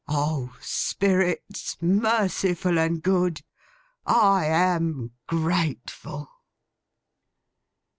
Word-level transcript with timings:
O 0.07 0.57
Spirits, 0.61 1.77
merciful 1.79 2.79
and 2.79 3.03
good, 3.03 3.43
I 4.03 4.45
am 4.47 5.11
grateful! 5.27 6.27